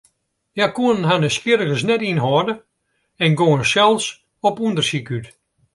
Hja 0.55 0.67
koene 0.75 1.07
harren 1.07 1.23
nijsgjirrigens 1.25 1.83
net 1.89 2.01
ynhâlde 2.09 2.53
en 3.23 3.31
gongen 3.39 3.65
sels 3.73 4.05
op 4.47 4.55
ûndersyk 4.65 5.07
út. 5.17 5.25